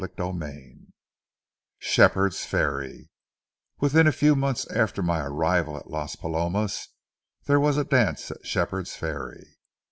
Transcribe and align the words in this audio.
CHAPTER 0.03 0.43
II 0.47 0.87
SHEPHERD'S 1.77 2.43
FERRY 2.45 3.09
Within 3.79 4.07
a 4.07 4.11
few 4.11 4.35
months 4.35 4.65
after 4.71 5.03
my 5.03 5.21
arrival 5.23 5.77
at 5.77 5.91
Las 5.91 6.15
Palomas, 6.15 6.87
there 7.43 7.59
was 7.59 7.77
a 7.77 7.83
dance 7.85 8.31
at 8.31 8.43
Shepherd's 8.43 8.95
Ferry. 8.95 9.57